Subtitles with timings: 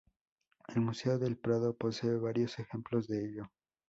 [0.69, 3.51] El Museo del Prado posee varios ejemplos de ello.